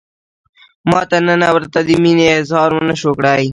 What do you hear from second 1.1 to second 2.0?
ننه ورته د